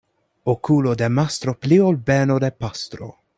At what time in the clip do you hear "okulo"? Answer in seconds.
0.53-0.93